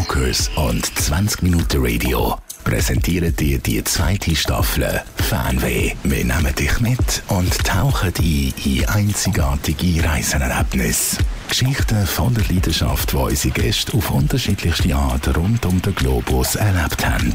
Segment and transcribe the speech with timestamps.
[0.00, 5.92] Rockers und 20 Minuten Radio präsentieren dir die zweite Staffel Fanweh.
[6.04, 11.18] Wir nehmen dich mit und tauchen ein in einzigartige Reisenerlebnisse.
[11.50, 17.06] Geschichten von der Leidenschaft, die unsere Gäste auf unterschiedlichste Art rund um den Globus erlebt
[17.06, 17.34] haben.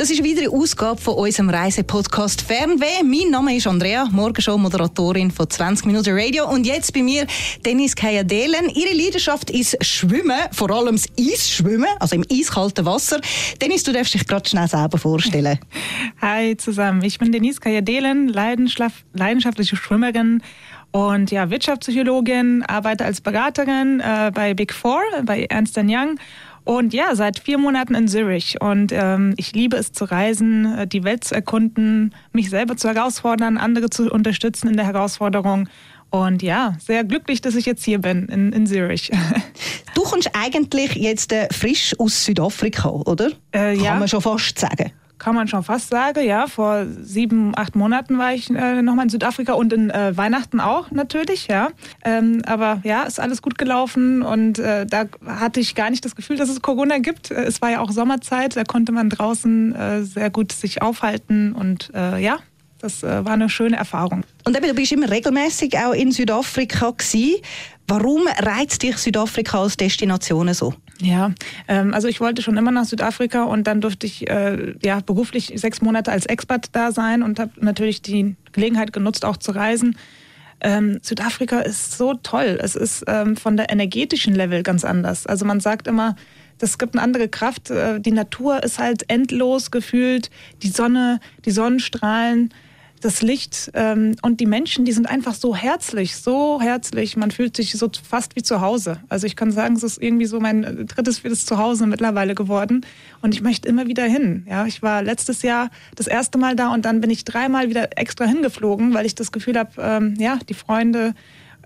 [0.00, 3.02] Das ist wieder eine Ausgabe von unserem Reisepodcast Fernweh.
[3.04, 6.48] Mein Name ist Andrea, Morgenshow-Moderatorin von 20 Minuten Radio.
[6.48, 7.26] Und jetzt bei mir
[7.66, 8.70] Dennis Kayadelen.
[8.70, 13.20] Ihre Leidenschaft ist Schwimmen, vor allem das Eisschwimmen, also im eiskalten Wasser.
[13.60, 15.58] Dennis, du darfst dich gerade schnell selber vorstellen.
[16.22, 20.42] Hi zusammen, ich bin Denise Kayadelen, leidenschaftliche Schwimmerin
[20.92, 26.18] und ja, Wirtschaftspsychologin, arbeite als Beraterin äh, bei Big Four, bei Ernst Young
[26.64, 28.60] und ja, seit vier Monaten in Zürich.
[28.60, 32.88] Und ähm, ich liebe es zu reisen, äh, die Welt zu erkunden, mich selber zu
[32.88, 35.68] herausfordern, andere zu unterstützen in der Herausforderung.
[36.10, 39.10] Und ja, sehr glücklich, dass ich jetzt hier bin in, in Zürich.
[39.94, 43.28] Du kommst eigentlich jetzt äh, frisch aus Südafrika, oder?
[43.52, 43.94] Äh, Kann ja.
[43.96, 46.26] man schon fast sagen kann man schon fast sagen.
[46.26, 50.58] Ja, vor sieben, acht Monaten war ich äh, nochmal in Südafrika und in äh, Weihnachten
[50.58, 51.46] auch natürlich.
[51.46, 51.68] Ja,
[52.04, 56.16] ähm, aber ja, ist alles gut gelaufen und äh, da hatte ich gar nicht das
[56.16, 57.30] Gefühl, dass es Corona gibt.
[57.30, 61.52] Äh, es war ja auch Sommerzeit, da konnte man draußen äh, sehr gut sich aufhalten
[61.52, 62.38] und äh, ja,
[62.80, 64.24] das war eine schöne Erfahrung.
[64.46, 67.42] Und eben, du bist immer regelmäßig auch in Südafrika gewesen.
[67.90, 70.74] Warum reizt dich Südafrika als Destination so?
[71.00, 71.32] Ja,
[71.66, 75.52] ähm, also ich wollte schon immer nach Südafrika und dann durfte ich äh, ja beruflich
[75.56, 79.98] sechs Monate als Expat da sein und habe natürlich die Gelegenheit genutzt, auch zu reisen.
[80.60, 82.60] Ähm, Südafrika ist so toll.
[82.62, 85.26] Es ist ähm, von der energetischen Level ganz anders.
[85.26, 86.14] Also man sagt immer,
[86.60, 87.70] es gibt eine andere Kraft.
[87.70, 90.30] Äh, die Natur ist halt endlos gefühlt.
[90.62, 92.54] Die Sonne, die Sonnenstrahlen
[93.00, 97.16] das Licht ähm, und die Menschen, die sind einfach so herzlich, so herzlich.
[97.16, 99.00] Man fühlt sich so fast wie zu Hause.
[99.08, 102.84] Also ich kann sagen, es ist irgendwie so mein drittes, viertes Zuhause mittlerweile geworden.
[103.22, 104.46] Und ich möchte immer wieder hin.
[104.48, 107.96] Ja, ich war letztes Jahr das erste Mal da und dann bin ich dreimal wieder
[107.96, 111.14] extra hingeflogen, weil ich das Gefühl habe, ähm, ja, die Freunde,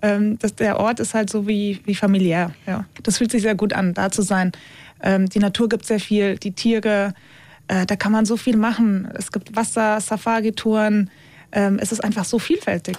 [0.01, 2.51] ähm, das, der Ort ist halt so wie, wie familiär.
[2.65, 4.53] Ja, das fühlt sich sehr gut an, da zu sein.
[5.01, 7.13] Ähm, die Natur gibt sehr viel, die Tiere.
[7.67, 9.09] Äh, da kann man so viel machen.
[9.15, 11.09] Es gibt Wasser, Safari-Touren.
[11.55, 12.97] Ähm, es ist einfach so vielfältig.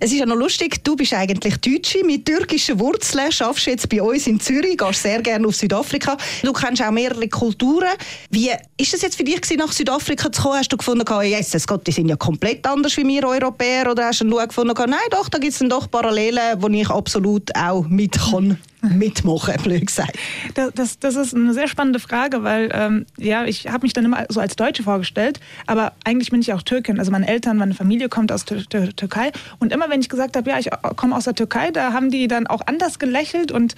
[0.00, 4.00] Es ist ja noch lustig, du bist eigentlich Deutsche mit türkischen Wurzeln, schaffst jetzt bei
[4.00, 6.16] uns in Zürich, gehst sehr gerne auf Südafrika.
[6.42, 7.88] Du kennst auch mehrere Kulturen.
[8.30, 10.58] Wie ist es jetzt für dich nach Südafrika zu kommen?
[10.58, 13.90] Hast du gefunden, yes, Gott, die sind ja komplett anders wie wir Europäer?
[13.90, 17.84] Oder hast du gefunden, nein, doch, da gibt es doch Parallelen, wo ich absolut auch
[17.88, 18.56] mit kann?
[18.82, 20.18] Mitmachen, blöd gesagt?
[20.54, 24.04] Das, das, das, ist eine sehr spannende Frage, weil ähm, ja, ich habe mich dann
[24.04, 26.98] immer so als Deutsche vorgestellt, aber eigentlich bin ich auch Türkin.
[26.98, 30.50] Also meine Eltern, meine Familie kommt aus der Türkei und immer wenn ich gesagt habe,
[30.50, 33.74] ja, ich komme aus der Türkei, da haben die dann auch anders gelächelt und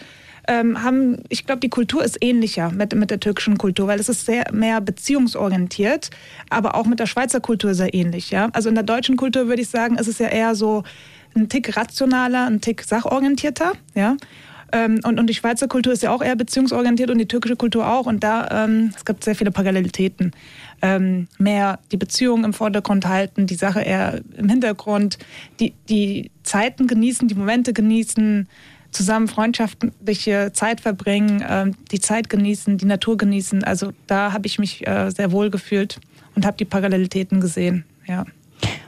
[0.49, 4.09] ähm, haben, ich glaube, die Kultur ist ähnlicher mit, mit der türkischen Kultur, weil es
[4.09, 6.11] ist sehr mehr beziehungsorientiert,
[6.49, 8.31] aber auch mit der Schweizer Kultur sehr ähnlich.
[8.31, 8.49] Ja?
[8.53, 10.83] Also in der deutschen Kultur würde ich sagen, ist es ja eher so
[11.37, 13.73] ein Tick rationaler, ein Tick sachorientierter.
[13.95, 14.17] Ja?
[14.73, 17.89] Ähm, und, und die Schweizer Kultur ist ja auch eher beziehungsorientiert und die türkische Kultur
[17.89, 18.07] auch.
[18.07, 20.33] Und da ähm, es gibt sehr viele Parallelitäten.
[20.83, 25.19] Ähm, mehr die Beziehung im Vordergrund halten, die Sache eher im Hintergrund,
[25.59, 28.49] die, die Zeiten genießen, die Momente genießen,
[28.91, 33.65] zusammen freundschaftliche Zeit verbringen, ähm, die Zeit genießen, die Natur genießen.
[33.65, 36.01] Also da habe ich mich äh, sehr wohl gefühlt
[36.35, 37.85] und habe die Parallelitäten gesehen.
[38.07, 38.25] Ja.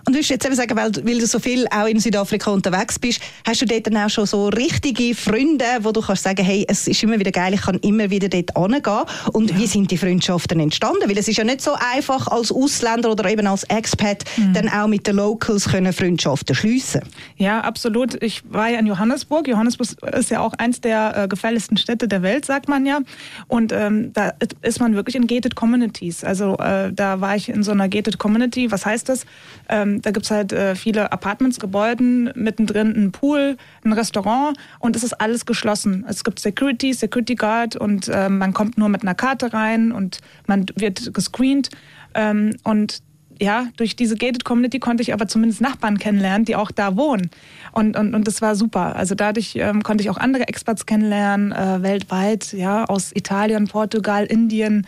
[0.04, 2.98] Und willst du jetzt eben sagen, weil, weil, du so viel auch in Südafrika unterwegs
[2.98, 6.64] bist, hast du dort dann auch schon so richtige Freunde, wo du kannst sagen, hey,
[6.68, 9.04] es ist immer wieder geil, ich kann immer wieder dort hingehen.
[9.32, 9.58] Und ja.
[9.58, 11.08] wie sind die Freundschaften entstanden?
[11.08, 14.54] Weil es ist ja nicht so einfach als Ausländer oder eben als Expat mhm.
[14.54, 17.02] dann auch mit den Locals können Freundschaften schliessen.
[17.36, 18.20] Ja, absolut.
[18.22, 19.46] Ich war ja in Johannesburg.
[19.46, 23.00] Johannesburg ist ja auch eins der äh, gefährlichsten Städte der Welt, sagt man ja.
[23.46, 24.32] Und ähm, da
[24.62, 26.24] ist man wirklich in gated communities.
[26.24, 28.70] Also äh, da war ich in so einer gated community.
[28.70, 29.26] Was heißt das?
[29.68, 34.96] Ähm, da gibt es halt äh, viele Apartments, Gebäuden, mittendrin ein Pool, ein Restaurant und
[34.96, 36.04] es ist alles geschlossen.
[36.08, 40.20] Es gibt Security, Security Guard und äh, man kommt nur mit einer Karte rein und
[40.46, 41.70] man wird gescreent.
[42.14, 43.02] Ähm, und
[43.40, 47.30] ja, durch diese Gated Community konnte ich aber zumindest Nachbarn kennenlernen, die auch da wohnen.
[47.72, 48.94] Und, und, und das war super.
[48.94, 54.26] Also dadurch ähm, konnte ich auch andere Experts kennenlernen, äh, weltweit, ja, aus Italien, Portugal,
[54.26, 54.86] Indien, ähm,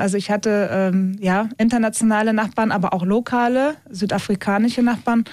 [0.00, 5.24] also ich hatte ähm, ja internationale Nachbarn, aber auch lokale südafrikanische Nachbarn.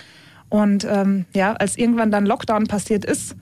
[0.50, 3.36] Und ähm, ja, als irgendwann dann Lockdown passiert ist,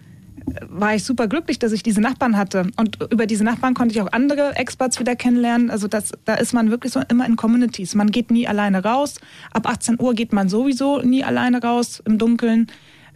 [0.69, 2.67] war ich super glücklich, dass ich diese Nachbarn hatte.
[2.77, 5.69] Und über diese Nachbarn konnte ich auch andere Experts wieder kennenlernen.
[5.69, 7.95] Also das, da ist man wirklich so immer in Communities.
[7.95, 9.15] Man geht nie alleine raus.
[9.51, 12.67] Ab 18 Uhr geht man sowieso nie alleine raus im Dunkeln.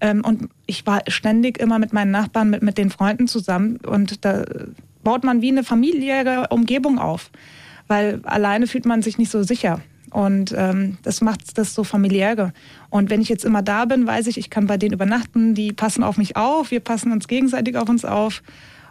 [0.01, 3.77] Ähm, und ich war ständig immer mit meinen Nachbarn, mit, mit den Freunden zusammen.
[3.77, 4.43] Und da
[5.03, 7.29] baut man wie eine familiäre Umgebung auf.
[7.89, 9.81] Weil alleine fühlt man sich nicht so sicher.
[10.11, 12.53] Und ähm, das macht das so familiäre.
[12.89, 15.73] Und wenn ich jetzt immer da bin, weiß ich, ich kann bei denen übernachten, die
[15.73, 18.41] passen auf mich auf, wir passen uns gegenseitig auf uns auf.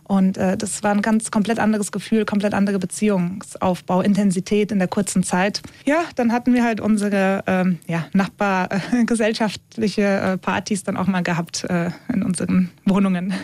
[0.05, 4.89] Und äh, das war ein ganz komplett anderes Gefühl, komplett andere Beziehungsaufbau, Intensität in der
[4.89, 5.61] kurzen Zeit.
[5.85, 11.23] Ja, dann hatten wir halt unsere ähm, ja, nachbargesellschaftliche äh, äh, Partys dann auch mal
[11.23, 13.35] gehabt äh, in unseren Wohnungen.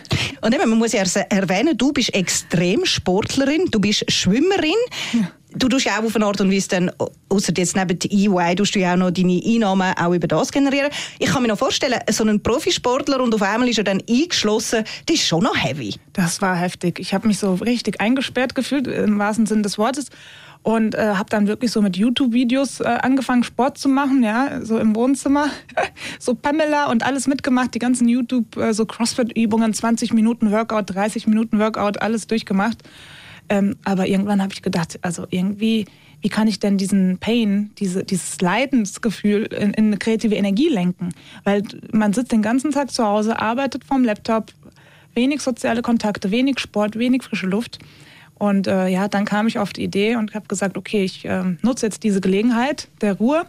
[0.41, 4.73] Und eben, man muss ja erwähnen, du bist Extremsportlerin, du bist Schwimmerin.
[5.13, 6.91] Ja du tust ja auch auf eine Art und Weise dann,
[7.29, 10.89] außer jetzt neben EY, tust du ja auch noch deine Einnahmen auch über das generieren.
[11.19, 14.83] Ich kann mir noch vorstellen, so ein Profisportler und auf einmal ist er dann eingeschlossen,
[15.05, 15.95] das ist schon noch heavy.
[16.13, 16.99] Das war heftig.
[16.99, 20.07] Ich habe mich so richtig eingesperrt gefühlt, im wahrsten Sinne des Wortes.
[20.63, 24.79] Und äh, habe dann wirklich so mit YouTube-Videos äh, angefangen, Sport zu machen, ja, so
[24.79, 25.49] im Wohnzimmer.
[26.19, 31.27] so Pamela und alles mitgemacht, die ganzen YouTube, äh, so CrossFit-Übungen, 20 Minuten Workout, 30
[31.27, 32.81] Minuten Workout, alles durchgemacht.
[33.49, 35.85] Ähm, aber irgendwann habe ich gedacht, also irgendwie,
[36.21, 41.09] wie kann ich denn diesen Pain, diese, dieses Leidensgefühl in, in eine kreative Energie lenken?
[41.43, 44.51] Weil man sitzt den ganzen Tag zu Hause, arbeitet vom Laptop,
[45.13, 47.79] wenig soziale Kontakte, wenig Sport, wenig frische Luft.
[48.37, 51.43] Und äh, ja, dann kam ich auf die Idee und habe gesagt, okay, ich äh,
[51.61, 53.45] nutze jetzt diese Gelegenheit der Ruhe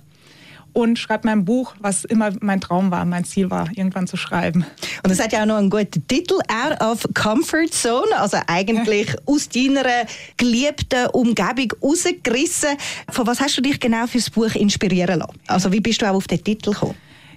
[0.77, 4.67] und schreibe mein Buch, was immer mein Traum war, mein Ziel war, irgendwann zu schreiben.
[5.03, 9.17] Und es hat ja auch noch einen guten Titel, Out of Comfort Zone, also eigentlich
[9.25, 10.05] aus deiner
[10.37, 12.77] geliebten Umgebung rausgerissen.
[13.09, 15.41] Von was hast du dich genau fürs Buch inspirieren lassen?
[15.47, 16.95] Also wie bist du auch auf den Titel gekommen?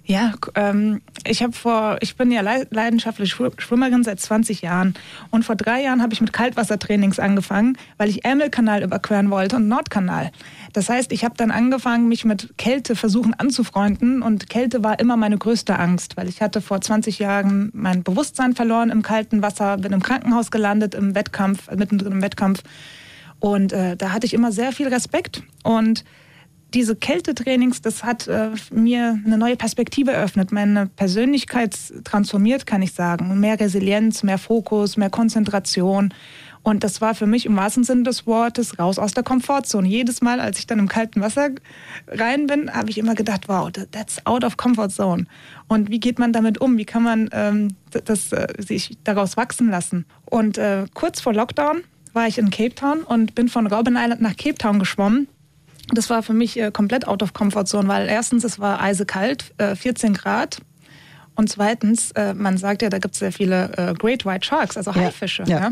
[0.10, 4.96] Ja, ähm, ich habe vor, ich bin ja leidenschaftliche Schwimmerin seit 20 Jahren
[5.30, 9.68] und vor drei Jahren habe ich mit Kaltwassertrainings angefangen, weil ich Ärmelkanal überqueren wollte und
[9.68, 10.32] Nordkanal.
[10.74, 15.16] Das heißt, ich habe dann angefangen, mich mit Kälte versuchen anzufreunden und Kälte war immer
[15.16, 19.78] meine größte Angst, weil ich hatte vor 20 Jahren mein Bewusstsein verloren im kalten Wasser,
[19.78, 22.64] bin im Krankenhaus gelandet im Wettkampf, mittendrin im Wettkampf
[23.40, 26.04] und äh, da hatte ich immer sehr viel Respekt und
[26.74, 32.94] diese Kältetrainings, das hat äh, mir eine neue Perspektive eröffnet, meine Persönlichkeit transformiert, kann ich
[32.94, 33.40] sagen.
[33.40, 36.14] Mehr Resilienz, mehr Fokus, mehr Konzentration.
[36.62, 39.88] Und das war für mich im wahrsten Sinne des Wortes raus aus der Komfortzone.
[39.88, 41.50] Jedes Mal, als ich dann im kalten Wasser
[42.08, 45.26] rein bin, habe ich immer gedacht, wow, that's out of comfort zone.
[45.68, 46.78] Und wie geht man damit um?
[46.78, 47.76] Wie kann man ähm,
[48.06, 50.06] das, äh, sich daraus wachsen lassen?
[50.26, 51.82] Und äh, kurz vor Lockdown
[52.14, 55.28] war ich in Cape Town und bin von Robben Island nach Cape Town geschwommen
[55.94, 59.54] das war für mich äh, komplett out of comfort zone, weil erstens, es war eisekalt,
[59.58, 60.60] äh, 14 Grad.
[61.36, 64.76] Und zweitens, äh, man sagt ja, da gibt es sehr viele äh, Great White Sharks,
[64.76, 65.44] also Haifische.
[65.48, 65.60] Ja.
[65.60, 65.72] ja.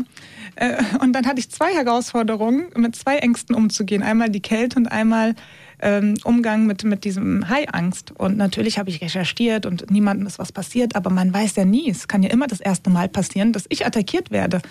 [0.56, 4.02] Äh, und dann hatte ich zwei Herausforderungen, mit zwei Ängsten umzugehen.
[4.02, 5.34] Einmal die Kälte und einmal
[5.80, 8.12] ähm, Umgang mit, mit diesem Haiangst.
[8.12, 11.90] Und natürlich habe ich recherchiert und niemandem ist was passiert, aber man weiß ja nie,
[11.90, 14.62] es kann ja immer das erste Mal passieren, dass ich attackiert werde.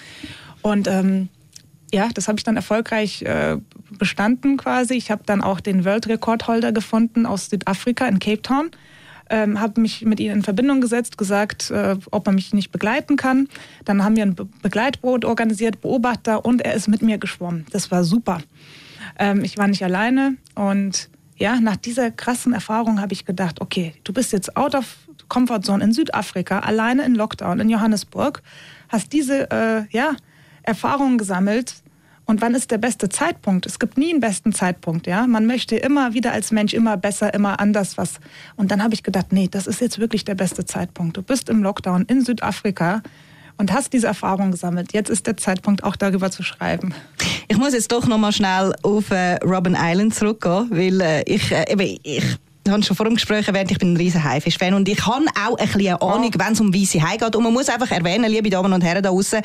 [0.64, 1.30] Und ähm,
[1.94, 3.58] ja, das habe ich dann erfolgreich äh,
[3.98, 4.96] bestanden quasi.
[4.96, 8.72] Ich habe dann auch den Weltrekordholder gefunden aus Südafrika in Cape Town.
[9.30, 13.18] Ähm, habe mich mit ihnen in Verbindung gesetzt, gesagt, äh, ob man mich nicht begleiten
[13.18, 13.50] kann.
[13.84, 17.66] Dann haben wir ein Be Begleitboot organisiert, Beobachter, und er ist mit mir geschwommen.
[17.72, 18.40] Das war super.
[19.20, 23.94] Ähm, ich war nicht alleine und ja, nach dieser krassen Erfahrung habe ich gedacht, okay,
[24.04, 24.96] du bist jetzt out of
[25.28, 28.42] comfort zone in Südafrika, alleine in Lockdown in Johannesburg,
[28.90, 30.16] hast diese äh, ja,
[30.68, 31.76] Erfahrungen gesammelt.
[32.26, 33.66] Und wann ist der beste Zeitpunkt?
[33.66, 35.26] Es gibt nie einen besten Zeitpunkt, ja.
[35.28, 38.20] Man möchte immer wieder als Mensch immer besser, immer anders was.
[38.58, 41.16] Und dann habe ich gedacht, nee, das ist jetzt wirklich der beste Zeitpunkt.
[41.16, 43.02] Du bist im Lockdown in Südafrika
[43.58, 44.92] und hast diese Erfahrung gesammelt.
[44.92, 46.94] Jetzt ist der Zeitpunkt, auch darüber zu schreiben.
[47.48, 51.50] Ich muss jetzt doch noch mal schnell auf äh, Robin Island zurückgehen, weil äh, ich,
[51.54, 52.38] äh, ich
[52.70, 55.58] habe schon vor dem Gespräch erwähnt, ich bin ein riesen Haifisch-Fan und ich habe auch
[55.58, 56.40] ein bisschen Ahnung, oh.
[56.40, 57.36] wenn es um weiße Hai geht.
[57.36, 59.42] Und man muss einfach erwähnen, liebe Damen und Herren da draußen,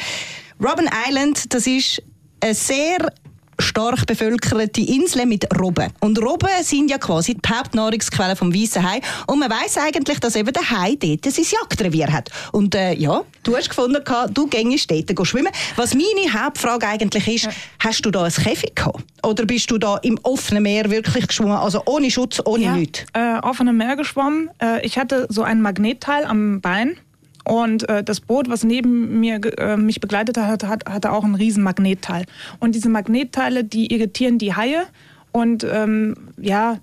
[0.62, 2.02] Robben Island, das ist
[2.40, 3.12] eine sehr
[3.58, 5.90] stark bevölkerte Insel mit Robben.
[6.00, 9.00] Und Robben sind ja quasi die Hauptnahrungsquelle vom weißen Hai.
[9.26, 12.30] Und man weiß eigentlich, dass eben der Hai dort sein Jagdrevier hat.
[12.52, 15.52] Und äh, ja, du hast gefunden, du gängst dort schwimmen.
[15.76, 17.50] Was meine Hauptfrage eigentlich ist, ja.
[17.78, 19.04] hast du da ein Käfig gehabt?
[19.22, 21.56] Oder bist du da im offenen Meer wirklich geschwommen?
[21.56, 23.04] Also ohne Schutz, ohne ja, nichts?
[23.12, 24.50] Äh, offenem Meer geschwommen.
[24.60, 26.96] Äh, ich hatte so ein Magnetteil am Bein
[27.44, 31.34] und äh, das Boot, was neben mir äh, mich begleitet hat, hat, hatte auch ein
[31.34, 32.24] riesen Magnetteil.
[32.60, 34.84] Und diese Magnetteile, die irritieren die Haie
[35.32, 36.78] und ähm, ja,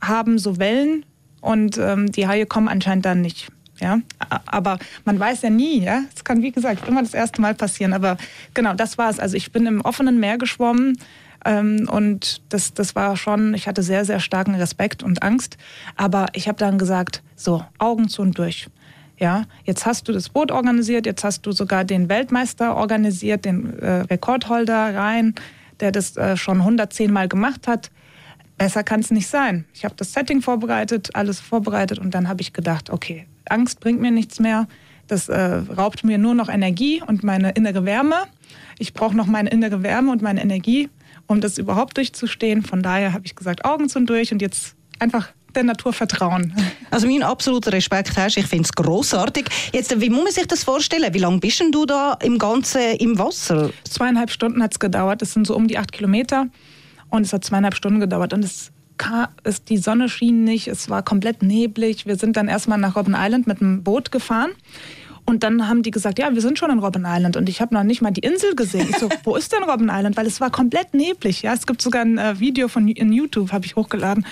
[0.00, 1.04] haben so Wellen
[1.40, 3.48] und ähm, die Haie kommen anscheinend dann nicht.
[3.80, 4.00] Ja,
[4.46, 6.02] aber man weiß ja nie, ja.
[6.14, 7.92] Es kann, wie gesagt, immer das erste Mal passieren.
[7.92, 8.16] Aber
[8.54, 9.18] genau, das war es.
[9.18, 10.96] Also ich bin im offenen Meer geschwommen
[11.44, 15.58] ähm, und das, das war schon, ich hatte sehr, sehr starken Respekt und Angst.
[15.94, 18.68] Aber ich habe dann gesagt, so, Augen zu und durch
[19.18, 23.78] Ja, jetzt hast du das Boot organisiert, jetzt hast du sogar den Weltmeister organisiert, den
[23.78, 25.34] äh, Rekordholder rein,
[25.80, 27.90] der das äh, schon 110 Mal gemacht hat.
[28.58, 29.64] Besser kann es nicht sein.
[29.72, 34.00] Ich habe das Setting vorbereitet, alles vorbereitet und dann habe ich gedacht, okay, Angst bringt
[34.00, 34.66] mir nichts mehr.
[35.06, 38.16] Das äh, raubt mir nur noch Energie und meine innere Wärme.
[38.78, 40.90] Ich brauche noch meine innere Wärme und meine Energie,
[41.26, 42.62] um das überhaupt durchzustehen.
[42.62, 46.54] Von daher habe ich gesagt, Augen zu und durch und jetzt einfach der Natur vertrauen.
[46.90, 49.46] Also mein absoluter Respekt hast, ich finde es großartig.
[49.72, 51.12] Jetzt, wie muss man sich das vorstellen?
[51.12, 53.70] Wie lange bist du da im Ganzen im Wasser?
[53.84, 55.22] Zweieinhalb Stunden hat es gedauert.
[55.22, 56.46] Das sind so um die acht Kilometer.
[57.10, 58.32] Und es hat zweieinhalb Stunden gedauert.
[58.32, 58.72] Und es,
[59.42, 62.06] es, die Sonne schien nicht, es war komplett neblig.
[62.06, 64.50] Wir sind dann erstmal nach Robben Island mit dem Boot gefahren.
[65.28, 67.36] Und dann haben die gesagt, ja, wir sind schon in Robben Island.
[67.36, 68.86] Und ich habe noch nicht mal die Insel gesehen.
[68.88, 70.16] Ich so, wo ist denn Robben Island?
[70.16, 71.42] Weil es war komplett neblig.
[71.42, 74.24] Ja, es gibt sogar ein äh, Video von in YouTube, habe ich hochgeladen.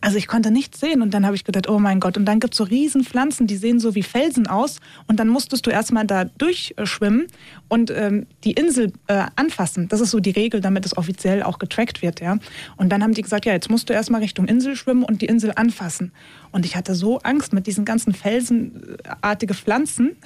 [0.00, 2.16] Also ich konnte nichts sehen und dann habe ich gedacht, oh mein Gott.
[2.16, 4.80] Und dann gibt es so riesen Pflanzen, die sehen so wie Felsen aus.
[5.06, 7.26] Und dann musstest du erstmal da durchschwimmen
[7.68, 9.88] und ähm, die Insel äh, anfassen.
[9.88, 12.20] Das ist so die Regel, damit es offiziell auch getrackt wird.
[12.20, 12.38] Ja?
[12.76, 15.26] Und dann haben die gesagt, ja, jetzt musst du erstmal Richtung Insel schwimmen und die
[15.26, 16.12] Insel anfassen.
[16.52, 20.16] Und ich hatte so Angst mit diesen ganzen felsenartige Pflanzen.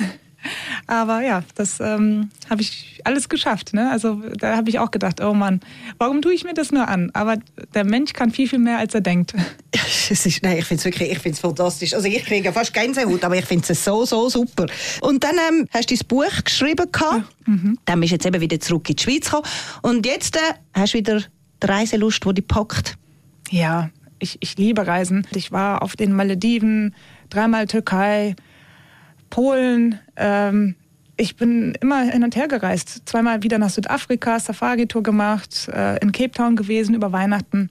[0.87, 3.75] Aber ja, das ähm, habe ich alles geschafft.
[3.75, 3.91] Ne?
[3.91, 5.61] Also da habe ich auch gedacht, oh Mann,
[5.99, 7.11] warum tue ich mir das nur an?
[7.15, 7.37] Aber
[7.75, 9.35] der Mensch kann viel, viel mehr, als er denkt.
[10.13, 11.95] Es ist, nein, ich finde es wirklich, ich finde es fantastisch.
[11.95, 14.67] Also ich kriege fast Gänsehaut, aber ich finde es so, so super.
[15.03, 17.25] Und dann ähm, hast du dein Buch geschrieben Ja.
[17.47, 17.79] Mhm.
[17.85, 19.45] Dann bist du jetzt eben wieder zurück in die Schweiz gekommen.
[19.83, 20.41] Und jetzt äh,
[20.75, 22.97] hast du wieder die Reiselust, die dich packt.
[23.51, 25.27] Ja, ich, ich liebe Reisen.
[25.33, 26.95] Ich war auf den Malediven,
[27.31, 28.35] dreimal Türkei,
[29.31, 29.99] Polen.
[30.17, 30.75] Ähm,
[31.17, 33.03] ich bin immer hin und her gereist.
[33.09, 37.71] Zweimal wieder nach Südafrika, Safari-Tour gemacht, äh, in Cape Town gewesen über Weihnachten.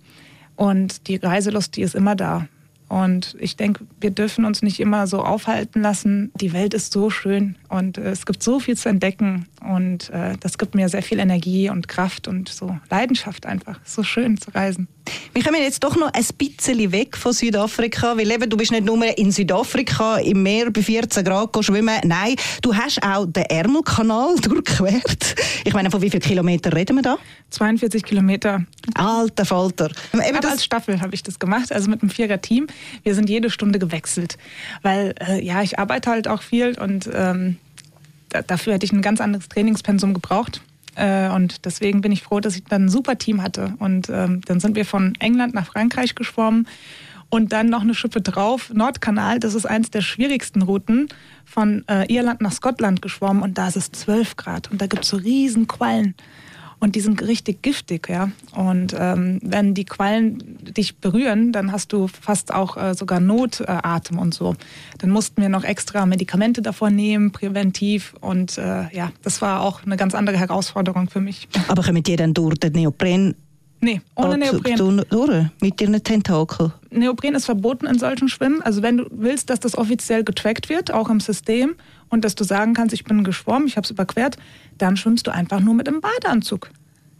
[0.55, 2.47] Und die Reiselust, die ist immer da.
[2.89, 6.31] Und ich denke, wir dürfen uns nicht immer so aufhalten lassen.
[6.35, 9.45] Die Welt ist so schön und äh, es gibt so viel zu entdecken.
[9.61, 13.79] Und äh, das gibt mir sehr viel Energie und Kraft und so Leidenschaft einfach.
[13.83, 14.87] So schön zu reisen.
[15.33, 18.85] Wir kommen jetzt doch noch ein bisschen weg von Südafrika, weil eben, du bist nicht
[18.85, 21.97] nur in Südafrika im Meer bei 14 Grad schwimmen.
[22.03, 25.35] Nein, du hast auch den Ärmelkanal durchquert.
[25.65, 27.17] Ich meine, von wie vielen Kilometern reden wir da?
[27.49, 28.65] 42 Kilometer.
[28.95, 29.91] Alter Falter.
[30.13, 32.67] Eben Aber als Staffel habe ich das gemacht, also mit einem Vierer-Team.
[33.03, 34.37] Wir sind jede Stunde gewechselt,
[34.81, 37.57] weil äh, ja, ich arbeite halt auch viel und ähm,
[38.29, 40.61] dafür hätte ich ein ganz anderes Trainingspensum gebraucht.
[40.95, 43.73] Äh, und deswegen bin ich froh, dass ich dann ein super Team hatte.
[43.79, 46.67] Und ähm, dann sind wir von England nach Frankreich geschwommen
[47.29, 51.07] und dann noch eine Schippe drauf, Nordkanal, das ist eins der schwierigsten Routen,
[51.45, 55.03] von äh, Irland nach Schottland geschwommen und da ist es 12 Grad und da gibt
[55.03, 56.15] es so riesen Quallen
[56.79, 58.31] und die sind richtig giftig, ja.
[58.55, 64.17] Und ähm, wenn die Quallen dich berühren, dann hast du fast auch äh, sogar Notatem
[64.17, 64.55] äh, und so.
[64.97, 68.13] Dann mussten wir noch extra Medikamente davor nehmen, präventiv.
[68.21, 71.49] Und äh, ja, das war auch eine ganz andere Herausforderung für mich.
[71.67, 73.35] Aber kommen die dann durch den Neopren
[73.81, 75.05] Nee, ohne Neopren.
[75.09, 76.73] Durch, mit ihren Tentakel?
[76.89, 78.61] Neopren ist verboten in solchen Schwimmen.
[78.61, 81.75] Also wenn du willst, dass das offiziell getrackt wird, auch im System,
[82.09, 84.37] und dass du sagen kannst, ich bin geschwommen, ich habe es überquert,
[84.77, 86.71] dann schwimmst du einfach nur mit einem Badeanzug.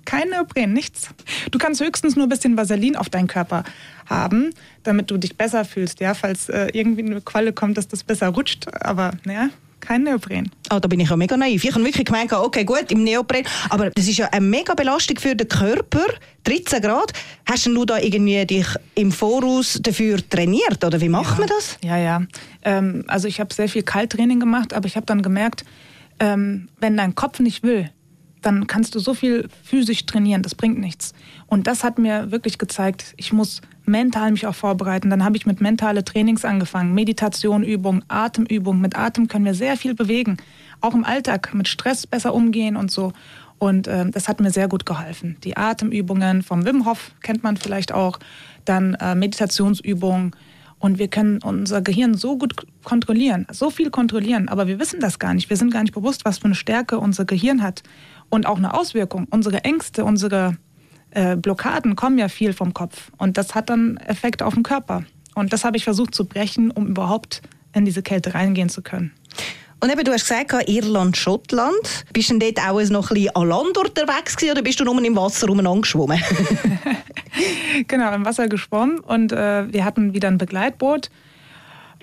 [0.05, 1.09] Kein Neopren, nichts.
[1.51, 3.63] Du kannst höchstens nur ein bisschen Vaseline auf deinen Körper
[4.07, 4.49] haben,
[4.83, 8.29] damit du dich besser fühlst, ja, falls äh, irgendwie eine Qualle kommt, dass das besser
[8.29, 8.67] rutscht.
[8.81, 9.49] Aber naja,
[9.79, 10.49] kein Neopren.
[10.71, 11.63] Oh, da bin ich ja mega naiv.
[11.63, 13.43] Ich habe wirklich gemeint, okay, gut, im Neopren.
[13.69, 16.05] Aber das ist ja eine mega Belastung für den Körper.
[16.43, 17.13] 13 Grad.
[17.49, 20.83] Hast du da irgendwie dich im Voraus dafür trainiert?
[20.83, 21.39] Oder wie macht ja.
[21.39, 21.77] man das?
[21.83, 22.21] Ja, ja.
[22.63, 25.65] Ähm, also ich habe sehr viel Kalttraining gemacht, aber ich habe dann gemerkt,
[26.19, 27.89] ähm, wenn dein Kopf nicht will,
[28.41, 31.13] dann kannst du so viel physisch trainieren, das bringt nichts.
[31.47, 35.09] Und das hat mir wirklich gezeigt, ich muss mental mich auch vorbereiten.
[35.09, 38.79] Dann habe ich mit mentale Trainings angefangen, Meditation, Übung, Atemübung.
[38.79, 40.37] Mit Atem können wir sehr viel bewegen,
[40.79, 43.11] auch im Alltag mit Stress besser umgehen und so.
[43.57, 45.37] Und äh, das hat mir sehr gut geholfen.
[45.43, 48.19] Die Atemübungen vom Wim Hof kennt man vielleicht auch,
[48.63, 50.31] dann äh, Meditationsübungen.
[50.79, 52.55] Und wir können unser Gehirn so gut
[52.85, 55.49] kontrollieren, so viel kontrollieren, aber wir wissen das gar nicht.
[55.49, 57.83] Wir sind gar nicht bewusst, was für eine Stärke unser Gehirn hat
[58.29, 59.27] und auch eine Auswirkung.
[59.29, 60.55] Unsere Ängste, unsere
[61.11, 65.03] äh, Blockaden kommen ja viel vom Kopf und das hat dann Effekt auf den Körper.
[65.35, 67.41] Und das habe ich versucht zu brechen, um überhaupt
[67.73, 69.11] in diese Kälte reingehen zu können.
[69.81, 72.05] Und eben, du hast gesagt, Irland, Schottland.
[72.11, 74.83] Bist du denn dort auch noch ein bisschen an Land unterwegs gewesen, oder bist du
[74.83, 76.21] nur im Wasser umeinander geschwommen?
[77.87, 81.09] genau, im Wasser geschwommen und äh, wir hatten wieder ein Begleitboot.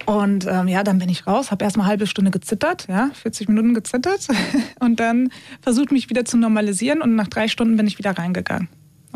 [0.05, 3.11] Und ähm, ja, dann bin ich raus, habe erst mal eine halbe Stunde gezittert, ja,
[3.15, 4.29] 40 Minuten gezittert
[4.81, 5.31] und dann
[5.63, 8.69] versucht mich wieder zu normalisieren und nach drei Stunden bin ich wieder reingegangen.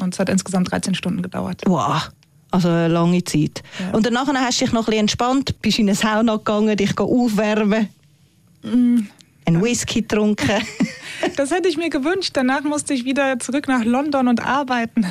[0.02, 1.62] Und es hat insgesamt 13 Stunden gedauert.
[1.66, 2.11] Wow.
[2.50, 3.62] Also eine lange Zeit.
[3.78, 3.95] Ja.
[3.95, 6.99] Und danach hast du dich noch ein bisschen entspannt, bist in eine Sauna gegangen, dich
[6.99, 7.88] aufwärmen,
[8.62, 8.99] mm.
[9.47, 10.50] einen Whisky getrunken.
[11.37, 12.30] Das hätte ich mir gewünscht.
[12.33, 15.04] Danach musste ich wieder zurück nach London und arbeiten.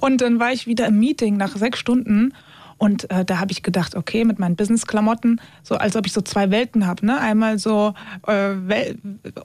[0.00, 2.32] Und dann war ich wieder im Meeting nach sechs Stunden
[2.78, 6.20] und äh, da habe ich gedacht, okay, mit meinen Business-Klamotten, so als ob ich so
[6.20, 7.06] zwei Welten habe.
[7.06, 7.18] Ne?
[7.18, 7.94] Einmal so
[8.26, 8.94] äh,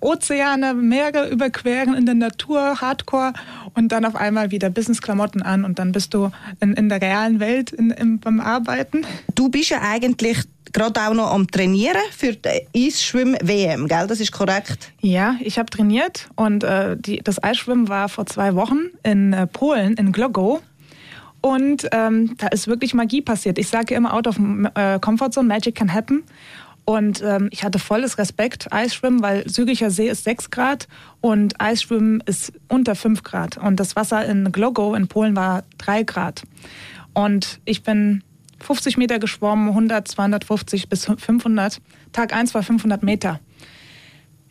[0.01, 3.33] Ozeane, Meere überqueren in der Natur, Hardcore
[3.73, 7.39] und dann auf einmal wieder Business-Klamotten an und dann bist du in, in der realen
[7.39, 9.05] Welt in, im, beim Arbeiten.
[9.33, 10.39] Du bist ja eigentlich
[10.73, 14.07] gerade auch noch am Trainieren für die Eisschwimm-WM, gell?
[14.07, 14.91] Das ist korrekt?
[15.01, 19.47] Ja, ich habe trainiert und äh, die, das Eisschwimmen war vor zwei Wochen in äh,
[19.47, 20.61] Polen, in Glogow.
[21.41, 23.57] Und ähm, da ist wirklich Magie passiert.
[23.57, 24.39] Ich sage immer, out of
[24.75, 26.23] äh, comfort zone, magic can happen.
[26.85, 30.87] Und ähm, ich hatte volles Respekt, Eisschwimmen, weil Züricher See ist 6 Grad
[31.19, 33.57] und Eisschwimmen ist unter 5 Grad.
[33.57, 36.43] Und das Wasser in Glogo in Polen war 3 Grad.
[37.13, 38.23] Und ich bin
[38.59, 41.81] 50 Meter geschwommen, 100, 250 bis 500.
[42.11, 43.39] Tag 1 war 500 Meter.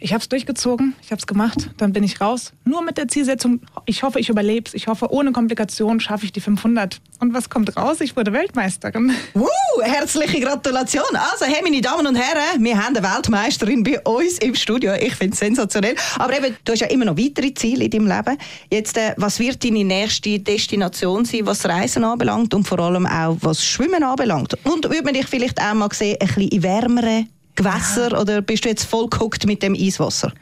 [0.02, 2.54] Ich habe es durchgezogen, ich habe es gemacht, dann bin ich raus.
[2.64, 4.72] Nur mit der Zielsetzung, ich hoffe, ich überlebe es.
[4.72, 7.02] Ich hoffe, ohne Komplikationen schaffe ich die 500.
[7.18, 8.00] Und was kommt raus?
[8.00, 9.12] Ich wurde Weltmeisterin.
[9.34, 9.46] Uh,
[9.82, 11.04] herzliche Gratulation.
[11.12, 14.94] Also, hey, meine Damen und Herren, wir haben eine Weltmeisterin bei uns im Studio.
[14.94, 15.94] Ich finde es sensationell.
[16.18, 18.38] Aber eben, du hast ja immer noch weitere Ziele in deinem Leben.
[18.70, 23.36] Jetzt, äh, was wird deine nächste Destination sein, was Reisen anbelangt und vor allem auch
[23.42, 24.56] was Schwimmen anbelangt?
[24.64, 28.18] Und würde man dich vielleicht auch mal sehen, ein bisschen in wärmeren Gewässer ja.
[28.18, 30.32] oder bist du jetzt voll geguckt mit dem Eiswasser?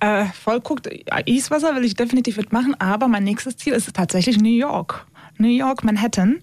[0.00, 4.48] Äh, voll guckt, Eiswasser will ich definitiv mitmachen, aber mein nächstes Ziel ist tatsächlich New
[4.48, 5.06] York.
[5.38, 6.40] New York, Manhattan.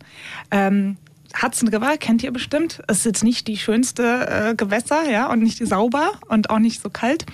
[0.52, 0.98] Ähm,
[1.42, 2.82] Hudson River kennt ihr bestimmt.
[2.88, 6.82] Es ist jetzt nicht die schönste äh, Gewässer, ja, und nicht sauber und auch nicht
[6.82, 7.26] so kalt.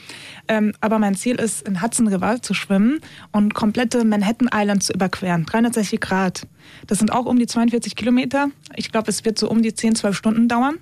[0.47, 2.99] Ähm, aber mein Ziel ist, in Hudson River zu schwimmen
[3.31, 5.45] und komplette Manhattan Island zu überqueren.
[5.45, 6.47] 360 Grad.
[6.87, 8.47] Das sind auch um die 42 Kilometer.
[8.75, 10.79] Ich glaube, es wird so um die 10, 12 Stunden dauern.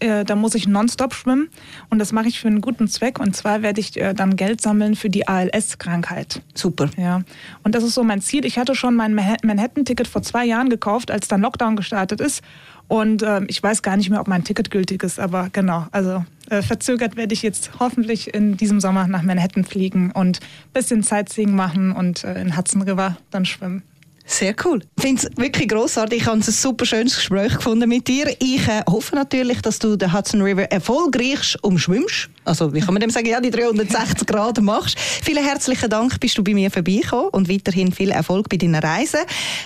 [0.00, 1.48] Äh, da muss ich nonstop schwimmen
[1.90, 4.60] und das mache ich für einen guten Zweck und zwar werde ich äh, dann Geld
[4.60, 6.42] sammeln für die ALS-Krankheit.
[6.54, 6.90] Super.
[6.96, 7.22] Ja.
[7.62, 8.44] Und das ist so mein Ziel.
[8.44, 12.42] Ich hatte schon mein Manhattan-Ticket vor zwei Jahren gekauft, als dann Lockdown gestartet ist.
[12.88, 16.24] Und äh, ich weiß gar nicht mehr, ob mein Ticket gültig ist, aber genau, also
[16.48, 21.04] äh, verzögert werde ich jetzt hoffentlich in diesem Sommer nach Manhattan fliegen und ein bisschen
[21.04, 23.84] Sightseeing machen und äh, in Hudson River dann schwimmen.
[24.30, 24.80] Sehr cool.
[24.96, 26.20] Ich finde es wirklich grossartig.
[26.20, 28.28] Ich habe ein super schönes Gespräch gefunden mit dir.
[28.38, 32.28] Ich äh, hoffe natürlich, dass du den Hudson River erfolgreich umschwimmst.
[32.44, 33.26] Also, wie kann man dem sagen?
[33.26, 34.96] Ja, die 360 Grad machst.
[35.00, 39.18] Vielen herzlichen Dank, bist du bei mir vorbeigekommen und weiterhin viel Erfolg bei deiner Reise.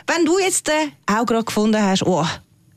[0.07, 2.25] Wenn du jetzt äh, auch gerade gefunden hast, oh,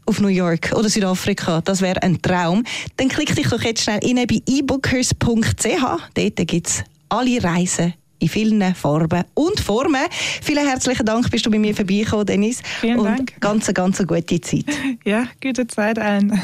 [0.06, 2.66] auf New York oder Südafrika, das wäre ein Traum,
[2.98, 5.82] dann klick dich doch jetzt schnell rein bei ebookers.ch.
[6.14, 10.08] Dort gibt es alle Reisen in vielen Farben und Formen.
[10.42, 12.62] Vielen herzlichen Dank, bist du bei mir vorbeigekommen, Dennis.
[12.80, 13.34] Vielen und Dank.
[13.40, 14.66] Ganz, ganz eine gute Zeit.
[15.04, 16.40] Ja, gute Zeit allen.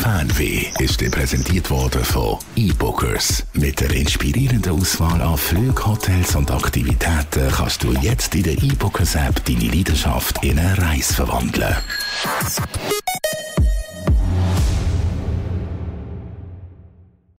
[0.00, 3.44] Fanweh ist dir präsentiert worden von eBookers.
[3.54, 9.16] Mit der inspirierenden Auswahl an Flügen, Hotels und Aktivitäten kannst du jetzt in der eBookers
[9.16, 11.76] App deine Leidenschaft in eine Reise verwandeln.